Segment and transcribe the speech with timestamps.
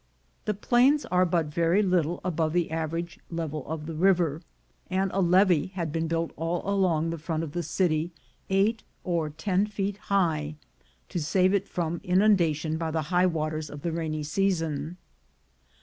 [0.45, 4.41] The plains are but very little above the average level of the river,
[4.89, 8.11] and a levee had been built all along the front of the city
[8.49, 10.55] eight or ten feet high,
[11.09, 14.97] to save it from inundation by the high waters of the rainy season.